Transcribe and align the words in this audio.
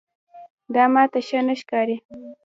دا 0.73 0.83
ماته 0.93 1.19
ښه 1.27 1.39
نه 1.47 1.53
ښکاري. 1.61 1.97